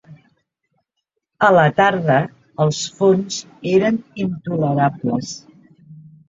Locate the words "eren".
3.75-4.01